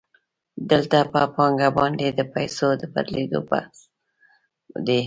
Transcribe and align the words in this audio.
دلته 0.71 0.97
په 1.11 1.21
پانګه 1.35 1.69
باندې 1.79 2.07
د 2.11 2.19
پیسو 2.33 2.67
د 2.81 2.83
بدلېدو 2.93 3.39
بحث 3.49 3.77
دی 4.85 4.99